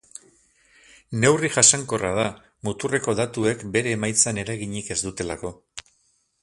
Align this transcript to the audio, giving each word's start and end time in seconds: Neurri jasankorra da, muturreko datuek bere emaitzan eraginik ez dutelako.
Neurri 1.25 1.51
jasankorra 1.57 2.09
da, 2.21 2.25
muturreko 2.69 3.15
datuek 3.21 3.63
bere 3.77 3.95
emaitzan 3.99 4.43
eraginik 4.47 4.93
ez 4.97 5.01
dutelako. 5.09 5.55